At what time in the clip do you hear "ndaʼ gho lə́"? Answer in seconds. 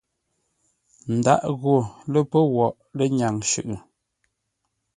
1.17-2.23